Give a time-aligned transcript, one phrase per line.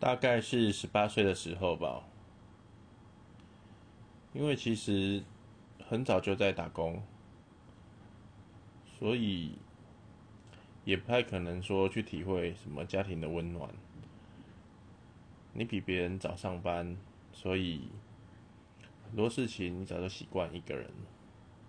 [0.00, 2.02] 大概是十八岁的时候吧，
[4.32, 5.22] 因为其实
[5.86, 7.02] 很早就在打工，
[8.98, 9.58] 所以
[10.86, 13.68] 也不太可能说去体会什么家庭的温暖。
[15.52, 16.96] 你比别人早上班，
[17.34, 17.88] 所以
[19.04, 20.90] 很多事情你早就习惯一个人。